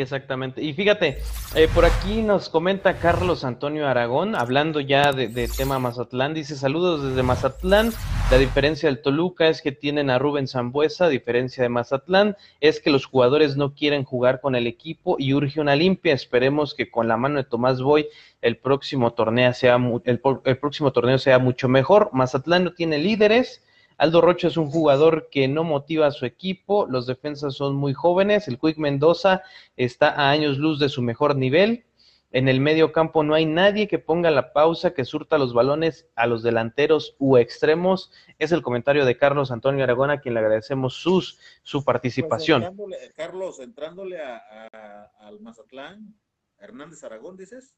Exactamente. 0.00 0.62
Y 0.62 0.72
fíjate, 0.72 1.18
eh, 1.54 1.68
por 1.74 1.84
aquí 1.84 2.22
nos 2.22 2.48
comenta 2.48 2.98
Carlos 2.98 3.44
Antonio 3.44 3.86
Aragón, 3.86 4.34
hablando 4.34 4.80
ya 4.80 5.12
de, 5.12 5.48
tema 5.48 5.78
Mazatlán, 5.78 6.34
dice 6.34 6.56
saludos 6.56 7.02
desde 7.02 7.22
Mazatlán, 7.22 7.92
la 8.30 8.38
diferencia 8.38 8.88
del 8.88 9.02
Toluca 9.02 9.48
es 9.48 9.62
que 9.62 9.72
tienen 9.72 10.10
a 10.10 10.18
Rubén 10.18 10.48
Zambuesa, 10.48 11.08
diferencia 11.08 11.62
de 11.62 11.68
Mazatlán, 11.68 12.36
es 12.60 12.80
que 12.80 12.90
los 12.90 13.06
jugadores 13.06 13.56
no 13.56 13.74
quieren 13.74 14.04
jugar 14.04 14.40
con 14.40 14.54
el 14.54 14.66
equipo 14.66 15.16
y 15.18 15.34
urge 15.34 15.60
una 15.60 15.76
limpia, 15.76 16.14
esperemos 16.14 16.74
que 16.74 16.90
con 16.90 17.08
la 17.08 17.16
mano 17.16 17.36
de 17.36 17.44
Tomás 17.44 17.80
Boy 17.80 18.06
el 18.42 18.56
próximo 18.56 19.12
torneo 19.12 19.52
sea, 19.52 19.76
el, 20.04 20.20
el 20.44 20.58
próximo 20.58 20.92
torneo 20.92 21.18
sea 21.18 21.38
mucho 21.38 21.68
mejor, 21.68 22.10
Mazatlán 22.12 22.64
no 22.64 22.72
tiene 22.72 22.98
líderes, 22.98 23.62
Aldo 23.98 24.20
Rocha 24.20 24.48
es 24.48 24.56
un 24.56 24.70
jugador 24.70 25.28
que 25.30 25.48
no 25.48 25.64
motiva 25.64 26.06
a 26.06 26.10
su 26.10 26.26
equipo, 26.26 26.86
los 26.86 27.06
defensas 27.06 27.54
son 27.54 27.74
muy 27.76 27.94
jóvenes, 27.94 28.48
el 28.48 28.58
Quick 28.58 28.78
Mendoza 28.78 29.42
está 29.76 30.10
a 30.10 30.30
años 30.30 30.58
luz 30.58 30.78
de 30.78 30.88
su 30.88 31.02
mejor 31.02 31.36
nivel, 31.36 31.86
en 32.32 32.48
el 32.48 32.60
medio 32.60 32.92
campo 32.92 33.22
no 33.22 33.34
hay 33.34 33.46
nadie 33.46 33.88
que 33.88 33.98
ponga 33.98 34.30
la 34.30 34.52
pausa, 34.52 34.92
que 34.92 35.04
surta 35.04 35.38
los 35.38 35.54
balones 35.54 36.06
a 36.16 36.26
los 36.26 36.42
delanteros 36.42 37.14
u 37.18 37.38
extremos. 37.38 38.12
Es 38.38 38.52
el 38.52 38.62
comentario 38.62 39.06
de 39.06 39.16
Carlos 39.16 39.50
Antonio 39.50 39.84
Aragón, 39.84 40.10
a 40.10 40.20
quien 40.20 40.34
le 40.34 40.40
agradecemos 40.40 40.94
sus, 40.94 41.38
su 41.62 41.84
participación. 41.84 42.76
Pues 42.76 43.14
Carlos, 43.14 43.60
entrándole 43.60 44.20
al 44.20 45.40
Mazatlán, 45.40 46.14
Hernández 46.58 47.02
Aragón, 47.04 47.36
dices. 47.36 47.74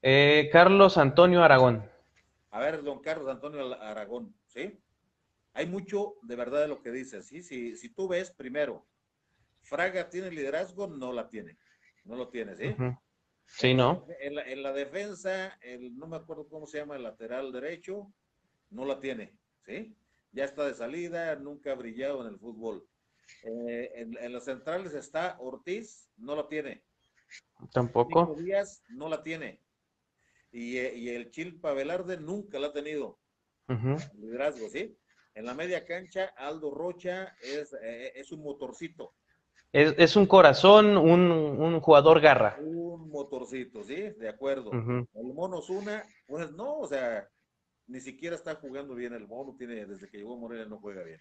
Eh, 0.00 0.48
Carlos 0.52 0.96
Antonio 0.96 1.42
Aragón. 1.42 1.84
A 2.52 2.60
ver, 2.60 2.82
don 2.82 3.00
Carlos 3.00 3.28
Antonio 3.28 3.74
Aragón, 3.82 4.34
¿sí? 4.46 4.78
Hay 5.54 5.66
mucho 5.66 6.14
de 6.22 6.36
verdad 6.36 6.62
de 6.62 6.68
lo 6.68 6.82
que 6.82 6.90
dices, 6.90 7.26
¿sí? 7.26 7.42
Si, 7.42 7.76
si 7.76 7.90
tú 7.90 8.08
ves, 8.08 8.30
primero, 8.30 8.86
Fraga 9.62 10.08
tiene 10.08 10.30
liderazgo, 10.30 10.86
no 10.86 11.12
la 11.12 11.28
tiene, 11.28 11.58
no 12.04 12.16
lo 12.16 12.28
tiene, 12.28 12.56
¿sí? 12.56 12.74
Sí, 13.46 13.74
¿no? 13.74 14.06
En 14.20 14.34
la, 14.34 14.42
en 14.42 14.62
la, 14.62 14.72
defensa, 14.72 15.58
el, 15.60 15.96
no 15.96 16.06
me 16.06 16.16
acuerdo 16.16 16.48
cómo 16.48 16.66
se 16.66 16.78
llama 16.78 16.96
el 16.96 17.02
lateral 17.02 17.52
derecho, 17.52 18.12
no 18.70 18.84
la 18.84 18.98
tiene, 18.98 19.36
¿sí? 19.66 19.94
Ya 20.32 20.44
está 20.44 20.66
de 20.66 20.74
salida, 20.74 21.36
nunca 21.36 21.72
ha 21.72 21.74
brillado 21.74 22.22
en 22.22 22.32
el 22.32 22.38
fútbol. 22.38 22.86
Eh, 23.44 23.92
en, 23.94 24.16
en, 24.18 24.32
las 24.32 24.44
centrales 24.46 24.94
está 24.94 25.36
Ortiz, 25.38 26.10
no 26.16 26.34
la 26.34 26.48
tiene. 26.48 26.82
Tampoco. 27.72 28.34
Díaz 28.36 28.82
no 28.88 29.08
la 29.08 29.22
tiene. 29.22 29.60
Y, 30.50 30.78
eh, 30.78 30.94
y 30.96 31.10
el 31.10 31.30
Chilpa 31.30 31.72
Velarde 31.72 32.16
nunca 32.16 32.58
la 32.58 32.68
ha 32.68 32.72
tenido. 32.72 33.18
Liderazgo, 34.14 34.68
¿sí? 34.68 34.98
En 35.34 35.46
la 35.46 35.54
media 35.54 35.84
cancha, 35.84 36.32
Aldo 36.36 36.70
Rocha 36.70 37.34
es, 37.42 37.72
eh, 37.82 38.12
es 38.14 38.32
un 38.32 38.42
motorcito. 38.42 39.14
Es, 39.72 39.94
es 39.96 40.16
un 40.16 40.26
corazón, 40.26 40.98
un, 40.98 41.30
un, 41.30 41.80
jugador 41.80 42.20
garra. 42.20 42.58
Un 42.60 43.08
motorcito, 43.08 43.82
¿sí? 43.82 43.96
De 43.96 44.28
acuerdo. 44.28 44.70
El 44.70 45.32
mono 45.32 45.62
Zuna, 45.62 46.04
pues 46.26 46.50
no, 46.52 46.80
o 46.80 46.86
sea, 46.86 47.26
ni 47.86 48.00
siquiera 48.00 48.36
está 48.36 48.56
jugando 48.56 48.94
bien 48.94 49.14
el 49.14 49.26
mono, 49.26 49.54
tiene, 49.56 49.86
desde 49.86 50.10
que 50.10 50.18
llegó 50.18 50.36
Morelia 50.36 50.66
no 50.66 50.78
juega 50.78 51.02
bien. 51.02 51.20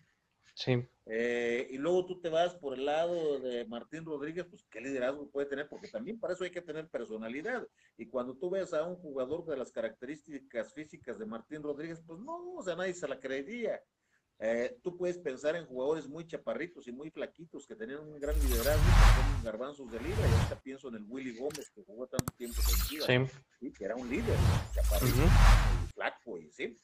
Sí. 0.53 0.85
Eh, 1.05 1.67
y 1.71 1.77
luego 1.77 2.05
tú 2.05 2.19
te 2.19 2.29
vas 2.29 2.53
por 2.55 2.77
el 2.77 2.85
lado 2.85 3.39
de 3.39 3.65
Martín 3.65 4.05
Rodríguez, 4.05 4.45
pues 4.49 4.65
qué 4.69 4.81
liderazgo 4.81 5.29
puede 5.29 5.47
tener, 5.47 5.69
porque 5.69 5.87
también 5.87 6.19
para 6.19 6.33
eso 6.33 6.43
hay 6.43 6.51
que 6.51 6.61
tener 6.61 6.89
personalidad. 6.89 7.65
Y 7.97 8.07
cuando 8.07 8.35
tú 8.35 8.49
ves 8.49 8.73
a 8.73 8.83
un 8.83 8.97
jugador 8.97 9.45
de 9.45 9.57
las 9.57 9.71
características 9.71 10.73
físicas 10.73 11.17
de 11.17 11.25
Martín 11.25 11.63
Rodríguez, 11.63 12.01
pues 12.05 12.19
no, 12.19 12.55
o 12.55 12.63
sea, 12.63 12.75
nadie 12.75 12.93
se 12.93 13.07
la 13.07 13.19
creería. 13.19 13.81
Eh, 14.43 14.75
tú 14.81 14.97
puedes 14.97 15.19
pensar 15.19 15.55
en 15.55 15.67
jugadores 15.67 16.07
muy 16.07 16.25
chaparritos 16.25 16.87
y 16.87 16.91
muy 16.91 17.11
flaquitos 17.11 17.67
que 17.67 17.75
tenían 17.75 17.99
un 17.99 18.19
gran 18.19 18.33
liderazgo, 18.39 18.81
como 19.15 19.43
garbanzos 19.43 19.91
de 19.91 19.99
liga, 19.99 20.17
y 20.17 20.33
ahorita 20.33 20.59
pienso 20.63 20.89
en 20.89 20.95
el 20.95 21.05
Willy 21.07 21.37
Gómez, 21.37 21.69
que 21.69 21.83
jugó 21.83 22.07
tanto 22.07 22.33
tiempo 22.37 22.59
con 22.65 22.87
Chivas, 22.87 23.31
sí. 23.59 23.71
que 23.71 23.85
era 23.85 23.95
un 23.95 24.09
líder, 24.09 24.35
chaparrito, 24.73 25.25
y 25.25 25.93
flaco, 25.93 26.39
y 26.39 26.51
sí. 26.51 26.75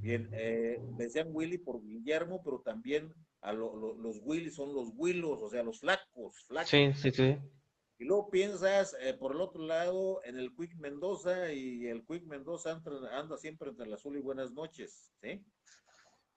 Bien, 0.00 0.28
eh, 0.32 0.78
decían 0.98 1.28
Willy 1.32 1.56
por 1.56 1.82
Guillermo, 1.82 2.42
pero 2.44 2.60
también 2.60 3.14
a 3.40 3.54
los 3.54 4.20
Willy 4.22 4.50
son 4.50 4.74
los 4.74 4.90
Willos, 4.94 5.40
o 5.40 5.48
sea, 5.48 5.62
los 5.62 5.80
flacos, 5.80 6.44
flacos. 6.48 6.68
Sí, 6.68 6.92
sí, 6.92 7.10
sí. 7.12 7.38
Y 7.98 8.04
luego 8.04 8.28
piensas 8.28 8.94
eh, 9.00 9.14
por 9.14 9.32
el 9.32 9.40
otro 9.40 9.62
lado 9.62 10.22
en 10.22 10.38
el 10.38 10.54
Quick 10.54 10.74
Mendoza, 10.76 11.50
y 11.50 11.86
el 11.86 12.04
Quick 12.04 12.24
Mendoza 12.26 12.72
anda, 12.72 13.18
anda 13.18 13.38
siempre 13.38 13.70
entre 13.70 13.86
el 13.86 13.94
azul 13.94 14.18
y 14.18 14.20
buenas 14.20 14.52
noches, 14.52 15.14
¿sí? 15.22 15.42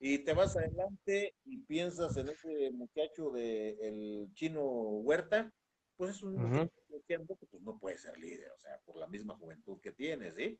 Y 0.04 0.18
te 0.18 0.34
vas 0.34 0.56
adelante 0.56 1.36
y 1.44 1.58
piensas 1.58 2.16
en 2.16 2.28
ese 2.28 2.72
muchacho 2.72 3.30
del 3.30 3.78
el 3.80 4.28
chino 4.34 4.60
Huerta, 4.60 5.48
pues 5.96 6.16
es 6.16 6.22
un 6.24 6.34
muchacho 6.34 6.72
que 7.06 7.46
pues 7.48 7.62
no 7.62 7.78
puede 7.78 7.96
ser 7.96 8.18
líder, 8.18 8.50
o 8.50 8.58
sea, 8.58 8.80
por 8.84 8.96
la 8.96 9.06
misma 9.06 9.36
juventud 9.36 9.80
que 9.80 9.92
tiene, 9.92 10.32
¿sí? 10.32 10.58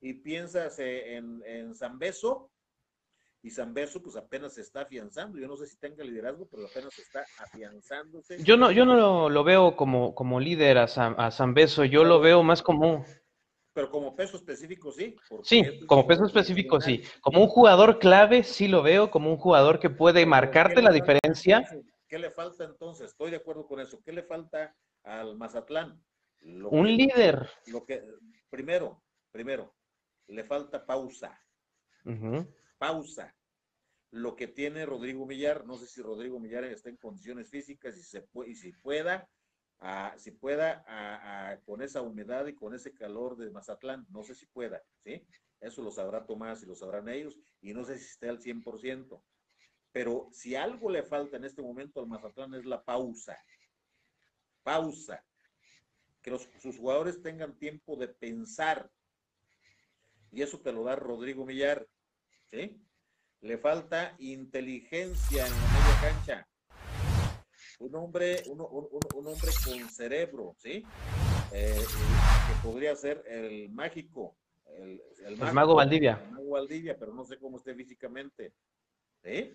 Y 0.00 0.14
piensas 0.14 0.80
eh, 0.80 1.14
en, 1.14 1.40
en 1.46 1.76
San 1.76 1.96
Beso, 2.00 2.50
y 3.40 3.50
San 3.50 3.72
Beso 3.72 4.02
pues 4.02 4.16
apenas 4.16 4.54
se 4.54 4.62
está 4.62 4.80
afianzando, 4.80 5.38
yo 5.38 5.46
no 5.46 5.56
sé 5.56 5.68
si 5.68 5.78
tenga 5.78 6.02
liderazgo, 6.02 6.48
pero 6.50 6.66
apenas 6.66 6.98
está 6.98 7.24
afianzándose. 7.38 8.42
Yo 8.42 8.56
no, 8.56 8.72
yo 8.72 8.84
no 8.84 9.28
lo, 9.28 9.44
veo 9.44 9.76
como, 9.76 10.12
como 10.16 10.40
líder 10.40 10.78
a 10.78 10.88
San, 10.88 11.14
a 11.18 11.30
San 11.30 11.54
Beso, 11.54 11.84
yo 11.84 12.02
lo 12.02 12.18
veo 12.18 12.42
más 12.42 12.64
como 12.64 13.04
pero 13.72 13.90
como 13.90 14.14
peso 14.14 14.36
específico, 14.36 14.92
sí. 14.92 15.16
Sí, 15.42 15.86
como 15.86 16.06
peso 16.06 16.26
específico, 16.26 16.80
sí. 16.80 17.02
Como 17.20 17.40
un 17.40 17.48
jugador 17.48 17.98
clave, 17.98 18.42
sí 18.42 18.68
lo 18.68 18.82
veo, 18.82 19.10
como 19.10 19.30
un 19.30 19.38
jugador 19.38 19.80
que 19.80 19.90
puede 19.90 20.26
marcarte 20.26 20.82
la 20.82 20.92
diferencia. 20.92 21.64
¿Qué 22.06 22.18
le 22.18 22.30
falta 22.30 22.64
entonces? 22.64 23.10
Estoy 23.10 23.30
de 23.30 23.38
acuerdo 23.38 23.66
con 23.66 23.80
eso. 23.80 24.00
¿Qué 24.04 24.12
le 24.12 24.22
falta 24.22 24.76
al 25.02 25.36
Mazatlán? 25.36 26.02
un 26.44 26.96
líder. 26.96 27.48
Lo 27.68 27.84
que, 27.84 28.02
primero, 28.50 29.02
primero, 29.30 29.74
le 30.26 30.44
falta 30.44 30.84
pausa. 30.84 31.40
Pausa. 32.78 33.34
Lo 34.10 34.36
que 34.36 34.48
tiene 34.48 34.84
Rodrigo 34.84 35.24
Millar, 35.24 35.64
no 35.64 35.78
sé 35.78 35.86
si 35.86 36.02
Rodrigo 36.02 36.38
Millar 36.38 36.64
está 36.64 36.90
en 36.90 36.96
condiciones 36.96 37.48
físicas 37.48 37.96
y, 37.96 38.02
se, 38.02 38.26
y 38.46 38.54
si 38.54 38.72
pueda, 38.72 39.26
si 40.16 40.30
pueda 40.30 41.60
con 41.64 41.82
esa 41.82 42.02
humedad 42.02 42.46
y 42.46 42.54
con 42.54 42.74
ese 42.74 42.94
calor 42.94 43.36
de 43.36 43.50
Mazatlán, 43.50 44.06
no 44.10 44.22
sé 44.22 44.34
si 44.34 44.46
pueda, 44.46 44.82
¿sí? 45.04 45.26
Eso 45.60 45.82
lo 45.82 45.90
sabrá 45.90 46.26
Tomás 46.26 46.62
y 46.62 46.66
lo 46.66 46.74
sabrán 46.74 47.08
ellos, 47.08 47.38
y 47.60 47.72
no 47.72 47.84
sé 47.84 47.98
si 47.98 48.06
esté 48.06 48.28
al 48.28 48.40
100%. 48.40 49.22
Pero 49.92 50.28
si 50.32 50.56
algo 50.56 50.90
le 50.90 51.02
falta 51.02 51.36
en 51.36 51.44
este 51.44 51.62
momento 51.62 52.00
al 52.00 52.06
Mazatlán 52.06 52.54
es 52.54 52.64
la 52.64 52.82
pausa. 52.82 53.36
Pausa. 54.62 55.24
Que 56.22 56.38
sus 56.60 56.78
jugadores 56.78 57.20
tengan 57.20 57.58
tiempo 57.58 57.96
de 57.96 58.08
pensar. 58.08 58.90
Y 60.30 60.42
eso 60.42 60.60
te 60.60 60.72
lo 60.72 60.84
da 60.84 60.96
Rodrigo 60.96 61.44
Millar, 61.44 61.86
¿sí? 62.50 62.80
Le 63.40 63.58
falta 63.58 64.14
inteligencia 64.18 65.46
en 65.46 65.52
la 65.52 65.58
media 65.58 66.00
cancha 66.00 66.48
un 67.82 67.94
hombre, 67.96 68.42
un, 68.46 68.60
hombre 68.60 69.50
con 69.64 69.90
cerebro, 69.90 70.54
¿sí? 70.58 70.84
Eh, 71.52 71.84
que 71.84 72.68
podría 72.68 72.94
ser 72.94 73.24
el 73.26 73.70
mágico, 73.70 74.36
el, 74.78 75.02
el, 75.26 75.36
mago, 75.36 75.74
Valdivia. 75.74 76.20
El 76.24 76.32
mago 76.32 76.50
Valdivia, 76.50 76.96
pero 76.98 77.12
no 77.12 77.24
sé 77.24 77.38
cómo 77.38 77.58
esté 77.58 77.74
físicamente, 77.74 78.54
¿sí? 79.22 79.54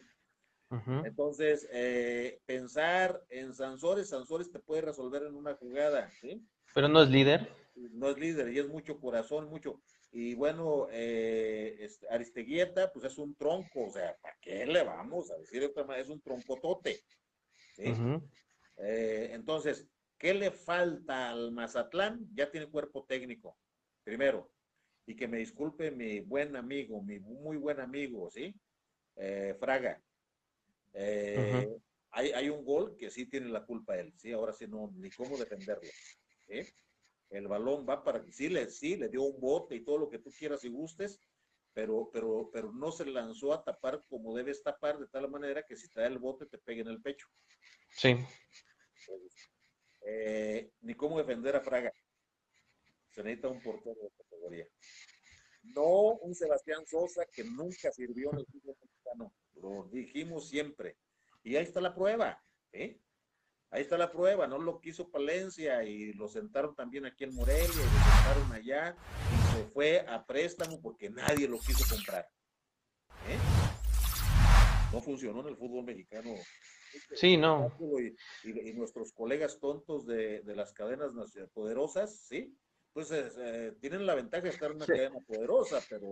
Entonces, 1.06 1.66
eh, 1.72 2.42
pensar 2.46 3.24
en 3.30 3.54
Sansores, 3.54 4.10
Sansores 4.10 4.52
te 4.52 4.60
puede 4.60 4.82
resolver 4.82 5.24
en 5.24 5.34
una 5.34 5.56
jugada, 5.56 6.12
¿sí? 6.20 6.46
Pero 6.74 6.90
no 6.90 7.02
es 7.02 7.10
líder. 7.10 7.50
No 7.76 8.10
es 8.10 8.18
líder 8.18 8.52
y 8.52 8.60
es 8.60 8.68
mucho 8.68 9.00
corazón, 9.00 9.50
mucho. 9.50 9.80
Y 10.12 10.36
bueno, 10.36 10.88
eh, 10.92 11.78
este, 11.80 12.10
Aristeguieta, 12.10 12.92
pues 12.92 13.06
es 13.06 13.18
un 13.18 13.34
tronco, 13.36 13.86
o 13.86 13.90
sea, 13.90 14.18
¿para 14.22 14.36
qué 14.42 14.66
le 14.66 14.84
vamos 14.84 15.32
a 15.32 15.38
decir 15.38 15.64
otra 15.64 15.98
Es 15.98 16.10
un 16.10 16.20
troncotote, 16.20 17.02
eh, 17.78 19.30
entonces, 19.32 19.88
¿qué 20.18 20.34
le 20.34 20.52
falta 20.52 21.30
al 21.30 21.52
Mazatlán? 21.52 22.28
Ya 22.34 22.50
tiene 22.50 22.70
cuerpo 22.70 23.06
técnico, 23.06 23.58
primero. 24.04 24.52
Y 25.06 25.16
que 25.16 25.28
me 25.28 25.38
disculpe 25.38 25.92
mi 25.92 26.20
buen 26.20 26.56
amigo, 26.56 27.02
mi 27.02 27.20
muy 27.20 27.58
buen 27.58 27.80
amigo, 27.80 28.30
¿sí? 28.30 28.54
Eh, 29.16 29.56
Fraga. 29.60 30.02
Eh, 30.94 31.78
hay, 32.12 32.50
un 32.50 32.66
gol 32.66 32.96
que 32.98 33.10
sí 33.12 33.28
tiene 33.28 33.50
la 33.50 33.66
culpa 33.66 33.98
él, 33.98 34.14
¿sí? 34.18 34.32
Ahora 34.32 34.54
sí 34.54 34.68
no, 34.68 34.92
ni 34.96 35.10
cómo 35.12 35.38
defenderlo. 35.38 35.90
El 37.30 37.48
balón 37.48 37.86
va 37.88 38.04
para 38.04 38.24
sí 38.32 38.50
le, 38.50 38.70
sí 38.70 38.96
le 38.96 39.10
dio 39.10 39.24
un 39.24 39.40
bote 39.40 39.76
y 39.76 39.84
todo 39.84 39.98
lo 39.98 40.10
que 40.10 40.20
tú 40.20 40.32
quieras 40.32 40.64
y 40.64 40.70
gustes, 40.70 41.20
pero, 41.78 42.10
pero, 42.12 42.50
pero 42.52 42.72
no 42.72 42.92
se 42.92 43.06
lanzó 43.06 43.54
a 43.54 43.64
tapar 43.64 44.04
como 44.10 44.36
debes 44.36 44.64
tapar, 44.64 44.98
de 44.98 45.06
tal 45.10 45.30
manera 45.30 45.62
que 45.62 45.76
si 45.76 45.88
te 45.92 46.02
da 46.02 46.08
el 46.08 46.18
bote 46.18 46.48
te 46.48 46.58
pegue 46.58 46.82
en 46.82 46.88
el 46.88 47.00
pecho. 47.04 47.28
Sí. 47.92 48.18
Eh, 50.02 50.72
ni 50.82 50.96
cómo 50.96 51.20
defender 51.20 51.56
a 51.56 51.62
Fraga. 51.62 51.94
Se 53.12 53.22
necesita 53.22 53.50
un 53.50 53.62
portero 53.62 54.02
de 54.02 54.10
categoría. 54.18 54.68
No 55.62 56.14
un 56.16 56.34
Sebastián 56.34 56.84
Sosa 56.88 57.28
que 57.32 57.44
nunca 57.44 57.92
sirvió 57.92 58.32
en 58.34 58.40
el 58.40 58.48
fútbol 58.48 58.76
mexicano. 58.82 59.34
Lo 59.62 59.88
dijimos 59.92 60.50
siempre. 60.50 60.98
Y 61.44 61.58
ahí 61.58 61.64
está 61.64 61.80
la 61.80 61.94
prueba. 61.94 62.44
¿eh? 62.72 63.00
Ahí 63.70 63.84
está 63.84 64.00
la 64.00 64.12
prueba, 64.12 64.48
no 64.48 64.58
lo 64.58 64.82
quiso 64.82 65.12
Palencia 65.12 65.84
y 65.84 66.12
lo 66.14 66.28
sentaron 66.28 66.74
también 66.74 67.06
aquí 67.06 67.24
en 67.24 67.36
Morelia 67.36 67.62
y 67.62 67.70
lo 67.70 68.16
sentaron 68.16 68.52
allá 68.52 68.96
y 69.32 69.47
se 69.58 69.64
fue 69.72 70.06
a 70.08 70.26
préstamo 70.26 70.80
porque 70.82 71.10
nadie 71.10 71.48
lo 71.48 71.58
quiso 71.60 71.84
comprar. 71.90 72.28
¿Eh? 73.28 73.38
No 74.94 75.02
funcionó 75.02 75.42
en 75.42 75.48
el 75.48 75.58
fútbol 75.58 75.84
mexicano. 75.84 76.34
Sí, 77.16 77.38
no. 77.38 77.72
Y, 78.44 78.74
nuestros 78.74 79.12
colegas 79.14 79.60
tontos 79.60 80.06
de, 80.06 80.42
de 80.42 80.56
las 80.56 80.74
cadenas 80.74 81.12
poderosas, 81.54 82.28
¿sí? 82.28 82.56
pues 82.98 83.12
eh, 83.12 83.74
tienen 83.80 84.08
la 84.08 84.16
ventaja 84.16 84.42
de 84.42 84.50
estar 84.50 84.72
en 84.72 84.78
una 84.78 84.88
cadena 84.88 85.20
poderosa, 85.28 85.80
pero 85.88 86.08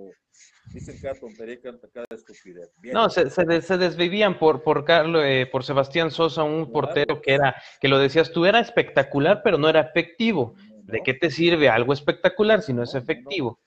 dicen 0.71 0.95
cada 1.01 1.15
tontería, 1.15 1.59
cada, 1.59 1.79
cada 1.91 2.05
estupidez. 2.11 2.71
No, 2.93 3.09
se, 3.09 3.31
se, 3.31 3.77
desvivían 3.79 4.37
por 4.37 4.61
por 4.61 4.85
Carlos, 4.85 5.23
eh, 5.25 5.49
por 5.51 5.63
Sebastián 5.63 6.11
Sosa, 6.11 6.43
un 6.43 6.71
portero 6.71 7.23
que 7.23 7.33
era, 7.33 7.55
que 7.81 7.87
lo 7.87 7.97
decías 7.97 8.31
tú, 8.31 8.45
era 8.45 8.59
espectacular, 8.59 9.41
pero 9.43 9.57
no 9.57 9.67
era 9.67 9.81
efectivo. 9.81 10.53
¿De 10.85 11.01
qué 11.03 11.13
te 11.13 11.31
sirve 11.31 11.69
algo 11.69 11.93
espectacular 11.93 12.61
si 12.61 12.73
no, 12.73 12.83
es 12.83 12.93
efectivo? 12.93 13.59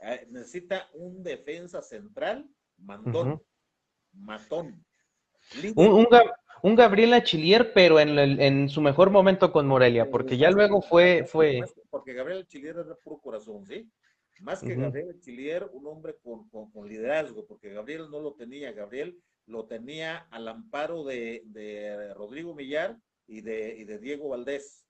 Ah, 0.00 0.16
necesita 0.28 0.88
un 0.94 1.22
defensa 1.22 1.80
central, 1.82 2.48
mandón, 2.76 3.42
matón. 4.12 4.84
Un, 5.74 5.88
un, 5.92 6.06
un 6.62 6.74
Gabriel 6.74 7.14
Achillier, 7.14 7.72
pero 7.72 7.98
en, 7.98 8.18
en, 8.18 8.68
su 8.68 8.80
mejor 8.80 9.10
momento 9.10 9.52
con 9.52 9.66
Morelia, 9.66 10.10
porque 10.10 10.36
ya 10.36 10.50
luego 10.50 10.82
fue... 10.82 11.24
fue... 11.26 11.62
Porque 11.90 12.12
Gabriel 12.12 12.42
Achillier 12.42 12.76
era 12.76 12.94
puro 12.96 13.18
corazón, 13.18 13.64
¿sí? 13.64 13.90
Más 14.40 14.60
que 14.60 14.74
Gabriel 14.74 15.16
Achillier, 15.16 15.68
un 15.72 15.86
hombre 15.86 16.16
con, 16.22 16.48
con, 16.50 16.88
liderazgo, 16.88 17.46
porque 17.46 17.70
Gabriel 17.70 18.10
no 18.10 18.20
lo 18.20 18.34
tenía, 18.34 18.72
Gabriel 18.72 19.18
lo 19.46 19.66
tenía 19.66 20.26
al 20.30 20.48
amparo 20.48 21.04
de, 21.04 21.42
de 21.46 22.12
Rodrigo 22.12 22.54
Millar 22.54 22.98
y 23.26 23.40
de, 23.40 23.78
y 23.78 23.84
de 23.84 23.98
Diego 23.98 24.28
Valdés. 24.28 24.85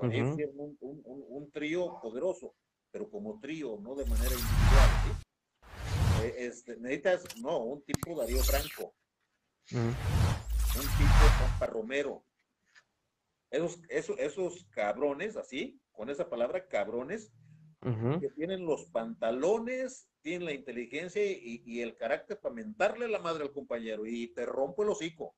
Un, 0.00 0.76
un, 0.80 1.24
un, 1.28 1.50
trío 1.50 1.98
poderoso, 2.00 2.54
pero 2.90 3.08
como 3.10 3.40
trío, 3.40 3.78
no 3.80 3.94
de 3.94 4.04
manera 4.06 4.30
individual, 4.30 4.90
¿sí? 5.04 6.24
Eh, 6.24 6.34
este, 6.46 6.76
necesitas, 6.76 7.24
no, 7.40 7.58
un 7.58 7.82
tipo 7.82 8.18
Darío 8.18 8.42
Franco 8.42 8.94
un 10.76 10.82
tipo 10.82 11.24
Juanpa 11.38 11.66
Romero. 11.66 12.24
Esos, 13.50 13.80
esos, 13.88 14.18
esos 14.18 14.64
cabrones, 14.70 15.36
así, 15.36 15.80
con 15.92 16.10
esa 16.10 16.28
palabra, 16.28 16.66
cabrones, 16.66 17.32
que 18.20 18.30
tienen 18.30 18.64
los 18.64 18.86
pantalones, 18.86 20.08
tienen 20.22 20.46
la 20.46 20.54
inteligencia 20.54 21.22
y, 21.22 21.82
el 21.82 21.96
carácter 21.96 22.40
para 22.40 22.54
mentarle 22.54 23.08
la 23.08 23.18
madre 23.18 23.42
al 23.42 23.52
compañero 23.52 24.06
y 24.06 24.28
te 24.28 24.46
rompo 24.46 24.82
el 24.82 24.88
hocico. 24.88 25.36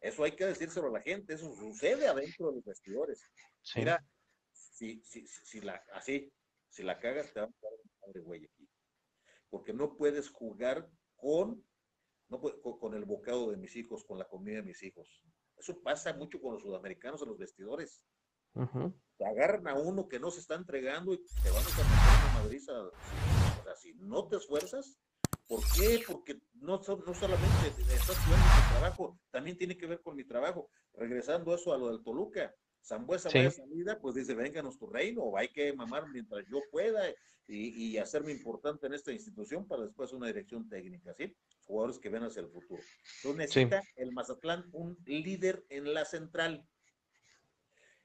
Eso 0.00 0.24
hay 0.24 0.32
que 0.32 0.46
decírselo 0.46 0.88
a 0.88 0.92
la 0.92 1.02
gente, 1.02 1.34
eso 1.34 1.54
sucede 1.54 2.06
adentro 2.06 2.48
de 2.48 2.56
los 2.56 2.64
vestidores. 2.64 3.22
Mira, 3.76 4.04
si, 4.52 5.02
si, 5.04 5.26
si, 5.26 5.60
la, 5.60 5.82
así, 5.92 6.32
si 6.68 6.82
la 6.82 6.98
cagas, 6.98 7.32
te 7.32 7.40
va 7.40 7.46
a 7.46 7.50
quedar 7.50 7.72
un 7.72 7.90
madre 8.00 8.20
güey 8.20 8.44
aquí. 8.44 8.68
Porque 9.50 9.72
no 9.72 9.96
puedes 9.96 10.30
jugar 10.30 10.88
con 11.16 11.62
no 12.30 12.40
con, 12.40 12.94
el 12.94 13.04
bocado 13.04 13.50
de 13.50 13.56
mis 13.56 13.74
hijos, 13.76 14.04
con 14.04 14.18
la 14.18 14.28
comida 14.28 14.56
de 14.56 14.62
mis 14.62 14.82
hijos. 14.82 15.22
Eso 15.56 15.82
pasa 15.82 16.12
mucho 16.14 16.40
con 16.40 16.54
los 16.54 16.62
sudamericanos 16.62 17.20
en 17.22 17.28
los 17.28 17.38
vestidores. 17.38 18.02
Te 19.18 19.26
agarran 19.26 19.68
a 19.68 19.74
uno 19.74 20.08
que 20.08 20.18
no 20.18 20.30
se 20.30 20.40
está 20.40 20.54
entregando 20.54 21.12
y 21.12 21.18
te 21.18 21.50
van 21.50 21.62
a 21.64 21.68
meter 21.68 21.84
una 21.84 22.42
madriza. 22.42 22.72
O 22.82 23.62
sea, 23.64 23.76
si 23.76 23.94
no 23.94 24.28
te 24.28 24.36
esfuerzas, 24.36 24.98
¿por 25.46 25.60
qué? 25.74 26.02
Porque 26.06 26.40
no, 26.54 26.76
no 26.78 27.14
solamente 27.14 27.68
estás 27.92 28.16
cuidando 28.18 28.46
tu 28.46 28.78
trabajo, 28.78 29.20
también 29.30 29.56
tiene 29.56 29.76
que 29.76 29.86
ver 29.86 30.00
con 30.00 30.16
mi 30.16 30.24
trabajo. 30.24 30.70
Regresando 30.94 31.54
eso 31.54 31.72
a 31.72 31.78
lo 31.78 31.88
del 31.88 32.02
Toluca, 32.02 32.54
Zambuesa 32.82 33.30
sí. 33.30 33.44
va 33.44 33.50
salida, 33.50 34.00
pues 34.00 34.14
dice, 34.14 34.34
vénganos 34.34 34.78
tu 34.78 34.86
reino, 34.86 35.36
hay 35.36 35.48
que 35.48 35.72
mamar 35.72 36.08
mientras 36.08 36.44
yo 36.50 36.60
pueda 36.70 37.08
y, 37.46 37.90
y, 37.92 37.98
hacerme 37.98 38.30
importante 38.30 38.86
en 38.86 38.94
esta 38.94 39.12
institución 39.12 39.66
para 39.66 39.82
después 39.82 40.12
una 40.12 40.28
dirección 40.28 40.68
técnica, 40.68 41.12
¿sí? 41.14 41.34
Jugadores 41.66 41.98
que 41.98 42.08
ven 42.08 42.22
hacia 42.22 42.42
el 42.42 42.48
futuro. 42.48 42.80
Entonces 43.16 43.36
necesita 43.36 43.82
el 43.96 44.12
Mazatlán 44.12 44.68
un 44.72 44.96
líder 45.04 45.64
en 45.68 45.92
la 45.92 46.04
central. 46.04 46.64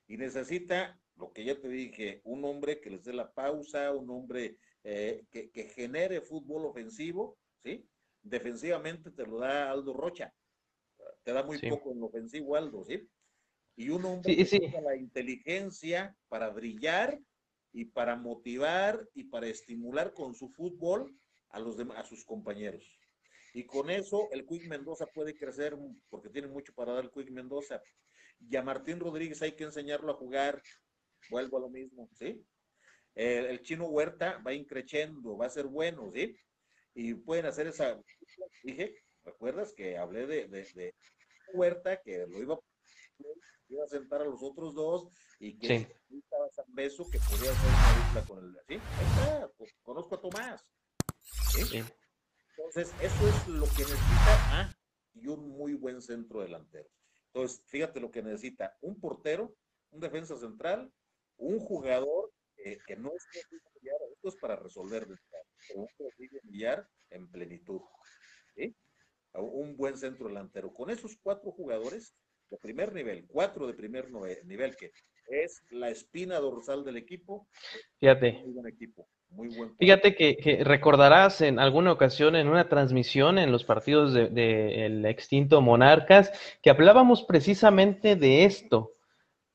Y 0.08 0.18
necesita, 0.18 1.00
lo 1.16 1.32
que 1.32 1.46
ya 1.46 1.60
te 1.60 1.68
dije, 1.68 2.22
un 2.24 2.44
hombre 2.44 2.82
que 2.82 2.90
les 2.90 3.04
dé 3.04 3.14
la 3.14 3.32
pausa, 3.32 3.92
un 3.92 4.10
hombre 4.10 4.58
eh, 4.88 5.26
que, 5.32 5.50
que, 5.50 5.64
genere 5.70 6.22
fútbol 6.22 6.68
ofensivo, 6.68 7.40
¿sí? 7.64 7.84
Defensivamente 8.22 9.10
te 9.10 9.26
lo 9.26 9.40
da 9.40 9.72
Aldo 9.72 9.94
Rocha. 9.94 10.32
Te 11.24 11.34
da 11.34 11.42
muy 11.42 11.58
poco 11.58 11.92
en 11.92 12.04
ofensivo 12.04 12.56
Aldo, 12.56 12.86
¿sí? 12.86 13.10
Y 13.76 13.90
un 13.90 14.06
hombre 14.06 14.36
que 14.36 14.46
tenga 14.46 14.82
la 14.82 14.96
inteligencia 14.96 16.16
para 16.28 16.52
brillar 16.52 17.20
y 17.74 17.86
para 17.86 18.16
motivar 18.16 19.10
y 19.16 19.24
para 19.24 19.48
estimular 19.48 20.14
con 20.14 20.36
su 20.36 20.50
fútbol 20.50 21.20
a, 21.50 21.60
los 21.60 21.80
a 21.80 22.04
sus 22.04 22.24
compañeros. 22.24 22.86
Y 23.56 23.66
con 23.66 23.90
eso 23.90 24.30
el 24.32 24.46
Quick 24.46 24.68
Mendoza 24.68 25.08
puede 25.08 25.36
crecer 25.36 25.76
porque 26.10 26.30
tiene 26.30 26.48
mucho 26.48 26.76
para 26.76 26.94
dar 26.94 27.06
el 27.06 27.12
Quick 27.12 27.32
Mendoza. 27.32 27.82
Y 28.40 28.56
a 28.56 28.62
Martín 28.62 29.00
Rodríguez 29.00 29.42
hay 29.42 29.54
que 29.54 29.64
enseñarlo 29.64 30.12
a 30.12 30.16
jugar. 30.16 30.62
Vuelvo 31.32 31.58
a 31.58 31.62
lo 31.62 31.70
mismo, 31.70 32.08
¿sí? 32.14 32.46
El, 33.16 33.62
chino 33.62 33.88
Huerta 33.88 34.42
va 34.46 34.54
increciendo, 34.54 35.38
va 35.38 35.46
a 35.46 35.50
ser 35.50 35.66
bueno, 35.68 36.12
¿sí? 36.14 36.36
Y 36.94 37.14
pueden 37.14 37.46
hacer 37.46 37.68
esa. 37.68 38.00
Dije, 38.64 38.96
¿recuerdas 39.24 39.74
que 39.74 39.98
hablé 39.98 40.28
de, 40.28 40.48
de, 40.48 40.64
de 40.74 40.96
Huerta, 41.54 42.02
que 42.02 42.26
lo 42.28 42.40
iba 42.40 42.60
iba 43.70 43.84
a 43.84 43.88
sentar 43.88 44.22
a 44.22 44.26
los 44.26 44.44
otros 44.44 44.76
dos 44.76 45.08
y 45.40 45.58
que 45.58 45.68
sí. 45.68 46.18
estaba 46.18 46.50
San 46.52 46.66
Beso 46.70 47.10
que 47.10 47.20
podía 47.20 47.52
hacer 47.52 47.70
una 47.70 48.08
dupla 48.08 48.26
con 48.28 48.46
el. 48.46 48.54
¿sí? 48.68 48.74
Ahí 48.74 49.06
está, 49.06 49.52
pues, 49.58 49.76
conozco 49.82 50.16
a 50.16 50.22
Tomás. 50.22 50.66
¿sí? 51.52 51.84
Entonces, 52.58 52.94
eso 53.02 53.28
es 53.28 53.48
lo 53.48 53.66
que 53.66 53.84
necesita. 53.84 54.36
Ah, 54.52 54.76
y 55.14 55.28
un 55.28 55.50
muy 55.50 55.74
buen 55.74 56.02
centro 56.02 56.42
delantero. 56.42 56.90
Entonces, 57.28 57.62
fíjate 57.68 58.00
lo 58.00 58.12
que 58.12 58.22
necesita: 58.22 58.78
un 58.82 59.00
portero, 59.00 59.56
un 59.92 60.00
defensa 60.00 60.38
central, 60.38 60.92
un 61.38 61.60
jugador 61.60 62.32
eh, 62.66 62.80
que 62.88 62.96
no 62.96 63.12
es 63.16 63.28
esto 64.12 64.30
es 64.30 64.36
para 64.38 64.56
resolver, 64.56 65.08
un 65.76 65.88
millar 66.44 66.88
en 67.12 67.30
plenitud. 67.30 67.80
¿sí? 68.56 68.76
Un 69.34 69.78
buen 69.78 69.96
centro 69.98 70.28
delantero. 70.28 70.74
Con 70.74 70.90
esos 70.90 71.16
cuatro 71.22 71.52
jugadores, 71.52 72.16
de 72.50 72.58
primer 72.58 72.92
nivel, 72.92 73.26
cuatro 73.28 73.68
de 73.68 73.74
primer 73.74 74.10
nivel, 74.46 74.76
que 74.76 74.92
es 75.28 75.64
la 75.70 75.90
espina 75.90 76.40
dorsal 76.40 76.84
del 76.84 76.98
equipo. 76.98 77.48
Fíjate. 78.00 78.34
Muy 78.44 78.54
buen 78.54 78.68
equipo. 78.68 79.08
Muy 79.30 79.56
buen 79.56 79.76
Fíjate 79.78 80.16
que, 80.16 80.62
recordarás 80.64 81.42
en 81.42 81.60
alguna 81.60 81.92
ocasión 81.92 82.36
en 82.36 82.48
una 82.48 82.68
transmisión 82.68 83.38
en 83.38 83.52
los 83.52 83.64
partidos 83.64 84.14
del 84.14 84.34
de, 84.34 85.10
extinto 85.10 85.62
Monarcas 85.62 86.32
que 86.64 86.72
hablábamos 86.72 87.24
precisamente 87.24 88.16
de 88.16 88.46
esto, 88.46 88.96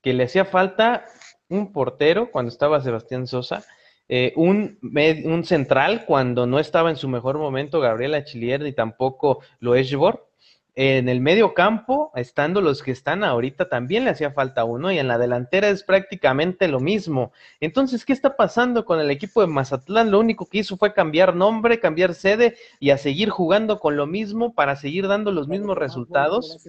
que 0.01 0.13
le 0.13 0.25
hacía 0.25 0.45
falta 0.45 1.07
un 1.51 1.73
portero 1.73 2.31
cuando 2.31 2.51
estaba 2.51 2.81
Sebastián 2.81 3.27
Sosa, 3.27 3.65
eh, 4.09 4.33
un, 4.37 4.79
un 4.83 5.45
central 5.45 6.05
cuando 6.07 6.47
no 6.47 6.59
estaba 6.59 6.91
en 6.91 6.97
su 6.97 7.09
mejor 7.09 7.39
momento 7.39 7.81
Gabriel 7.81 8.15
Achillier 8.15 8.61
ni 8.61 8.73
tampoco 8.73 9.41
Loeshbor, 9.61 10.31
en 10.75 11.09
el 11.09 11.21
medio 11.21 11.53
campo, 11.53 12.11
estando 12.15 12.61
los 12.61 12.83
que 12.83 12.93
están 12.93 13.25
ahorita, 13.25 13.69
también 13.69 14.05
le 14.05 14.11
hacía 14.11 14.31
falta 14.31 14.65
uno 14.65 14.91
y 14.91 14.99
en 14.99 15.09
la 15.09 15.19
delantera 15.19 15.69
es 15.69 15.83
prácticamente 15.83 16.69
lo 16.69 16.81
mismo. 16.81 17.33
Entonces, 17.61 18.05
¿qué 18.05 18.13
está 18.13 18.37
pasando 18.37 18.85
con 18.85 19.01
el 19.01 19.11
equipo 19.11 19.41
de 19.41 19.49
Mazatlán? 19.49 20.11
Lo 20.11 20.19
único 20.21 20.47
que 20.47 20.59
hizo 20.59 20.77
fue 20.77 20.95
cambiar 20.95 21.35
nombre, 21.35 21.81
cambiar 21.81 22.15
sede 22.15 22.57
y 22.79 22.91
a 22.91 22.99
seguir 22.99 23.31
jugando 23.31 23.79
con 23.79 23.97
lo 23.97 24.07
mismo 24.07 24.55
para 24.55 24.77
seguir 24.77 25.07
dando 25.09 25.33
los 25.33 25.49
mismos 25.49 25.77
resultados. 25.77 26.67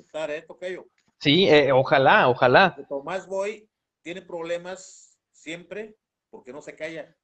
¿eh, 0.62 0.80
sí, 1.20 1.48
eh, 1.48 1.72
ojalá, 1.72 2.28
ojalá. 2.28 2.76
Tomás 2.90 3.28
Boy 3.28 3.68
tiene 4.02 4.22
problemas 4.22 5.20
siempre 5.32 5.98
porque 6.30 6.54
no 6.54 6.62
se 6.62 6.76
calla. 6.76 7.16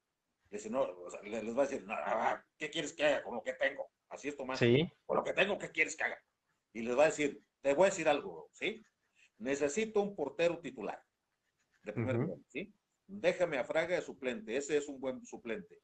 Dice, 0.50 0.70
no, 0.70 0.86
les 1.22 1.56
va 1.56 1.64
a 1.64 1.66
decir, 1.66 1.84
¿qué 2.56 2.70
quieres 2.70 2.92
que 2.94 3.04
haga 3.04 3.22
con 3.22 3.34
lo 3.34 3.42
que 3.42 3.52
tengo? 3.52 3.90
Así 4.08 4.28
es 4.28 4.36
Tomás. 4.36 4.58
Sí. 4.58 4.90
Con 5.04 5.18
lo 5.18 5.24
que 5.24 5.34
tengo, 5.34 5.58
¿qué 5.58 5.70
quieres 5.70 5.94
que 5.96 6.04
haga? 6.04 6.18
y 6.72 6.82
les 6.82 6.96
va 6.96 7.04
a 7.04 7.06
decir, 7.06 7.42
te 7.60 7.74
voy 7.74 7.86
a 7.86 7.90
decir 7.90 8.08
algo, 8.08 8.48
¿sí? 8.52 8.84
Necesito 9.38 10.00
un 10.00 10.14
portero 10.14 10.60
titular 10.60 11.02
de 11.82 11.92
primer 11.92 12.16
uh 12.16 12.44
¿sí? 12.48 12.74
Déjame 13.06 13.58
a 13.58 13.64
Fraga 13.64 13.96
de 13.96 14.02
suplente, 14.02 14.56
ese 14.56 14.76
es 14.76 14.88
un 14.88 15.00
buen 15.00 15.24
suplente, 15.24 15.80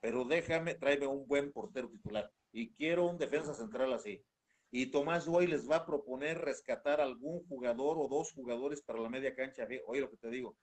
pero 0.00 0.24
déjame, 0.24 0.76
tráeme 0.76 1.06
un 1.06 1.26
buen 1.26 1.52
portero 1.52 1.90
titular 1.90 2.30
y 2.52 2.72
quiero 2.74 3.06
un 3.06 3.18
defensa 3.18 3.54
central 3.54 3.92
así. 3.92 4.24
Y 4.70 4.86
Tomás 4.86 5.26
Boy 5.26 5.46
les 5.46 5.68
va 5.68 5.76
a 5.76 5.86
proponer 5.86 6.38
rescatar 6.38 7.00
algún 7.00 7.44
jugador 7.46 7.96
o 7.98 8.08
dos 8.08 8.32
jugadores 8.32 8.82
para 8.82 9.00
la 9.00 9.08
media 9.08 9.34
cancha. 9.34 9.66
Oye 9.86 10.00
lo 10.00 10.10
que 10.10 10.16
te 10.16 10.30
digo. 10.30 10.56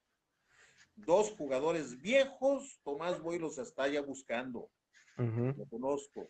Dos 0.96 1.32
jugadores 1.32 2.02
viejos, 2.02 2.80
Tomás 2.84 3.22
Boy 3.22 3.40
los 3.40 3.58
está 3.58 3.88
ya 3.88 4.02
buscando. 4.02 4.70
Lo 5.18 5.66
conozco. 5.70 6.28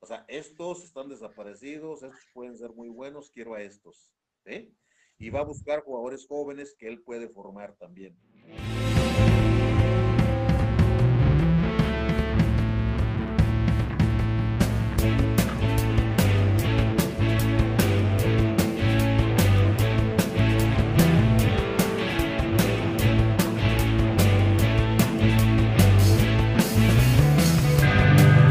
O 0.00 0.06
sea, 0.06 0.24
estos 0.28 0.84
están 0.84 1.08
desaparecidos, 1.08 2.02
estos 2.02 2.26
pueden 2.34 2.56
ser 2.56 2.72
muy 2.72 2.88
buenos, 2.88 3.30
quiero 3.30 3.54
a 3.54 3.62
estos. 3.62 4.12
¿sí? 4.44 4.76
y 5.18 5.30
va 5.30 5.40
a 5.40 5.44
buscar 5.44 5.82
jugadores 5.82 6.26
jóvenes 6.26 6.74
que 6.78 6.88
él 6.88 7.02
puede 7.02 7.28
formar 7.28 7.74
también. 7.76 8.16